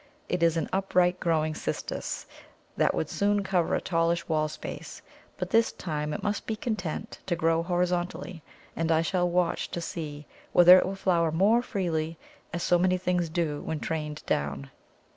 It 0.29 0.41
is 0.41 0.57
an 0.57 0.67
upright 0.73 1.19
growing 1.19 1.53
Cistus 1.53 2.25
that 2.75 2.95
would 2.95 3.07
soon 3.07 3.43
cover 3.43 3.75
a 3.75 3.81
tallish 3.81 4.27
wall 4.27 4.47
space, 4.47 5.03
but 5.37 5.51
this 5.51 5.71
time 5.73 6.11
it 6.11 6.23
must 6.23 6.47
be 6.47 6.55
content 6.55 7.19
to 7.27 7.35
grow 7.35 7.61
horizontally, 7.61 8.41
and 8.75 8.91
I 8.91 9.03
shall 9.03 9.29
watch 9.29 9.69
to 9.69 9.79
see 9.79 10.25
whether 10.53 10.79
it 10.79 10.87
will 10.87 10.95
flower 10.95 11.31
more 11.31 11.61
freely, 11.61 12.17
as 12.51 12.63
so 12.63 12.79
many 12.79 12.97
things 12.97 13.29
do 13.29 13.61
when 13.61 13.79
trained 13.79 14.23
down. 14.25 14.71